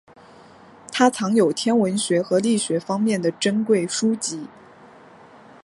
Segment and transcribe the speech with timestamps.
[0.91, 4.47] 他藏有天文学和力学方面的珍贵书籍。